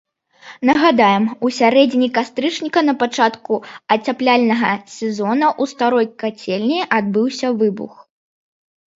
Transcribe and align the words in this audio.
Нагадаем, 0.67 1.25
у 1.47 1.49
сярэдзіне 1.57 2.07
кастрычніка 2.15 2.79
на 2.87 2.93
пачатку 3.03 3.53
ацяпляльнага 3.95 4.71
сезона 4.95 5.47
ў 5.61 5.73
старой 5.75 6.07
кацельні 6.23 6.79
адбыўся 6.97 7.47
выбух. 7.61 7.93